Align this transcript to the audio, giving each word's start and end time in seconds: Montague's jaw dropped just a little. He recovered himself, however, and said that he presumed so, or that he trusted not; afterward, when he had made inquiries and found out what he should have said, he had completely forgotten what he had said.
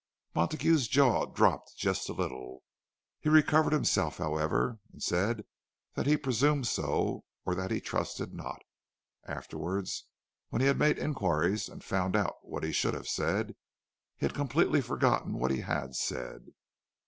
Montague's 0.33 0.87
jaw 0.87 1.27
dropped 1.27 1.77
just 1.77 2.09
a 2.09 2.13
little. 2.13 2.63
He 3.19 3.29
recovered 3.29 3.71
himself, 3.71 4.17
however, 4.17 4.79
and 4.91 5.03
said 5.03 5.45
that 5.93 6.07
he 6.07 6.17
presumed 6.17 6.65
so, 6.65 7.23
or 7.45 7.53
that 7.53 7.69
he 7.69 7.79
trusted 7.79 8.33
not; 8.33 8.63
afterward, 9.27 9.87
when 10.49 10.59
he 10.61 10.65
had 10.67 10.79
made 10.79 10.97
inquiries 10.97 11.69
and 11.69 11.83
found 11.83 12.15
out 12.15 12.37
what 12.41 12.63
he 12.63 12.71
should 12.71 12.95
have 12.95 13.07
said, 13.07 13.55
he 14.17 14.25
had 14.25 14.33
completely 14.33 14.81
forgotten 14.81 15.33
what 15.33 15.51
he 15.51 15.61
had 15.61 15.93
said. 15.93 16.47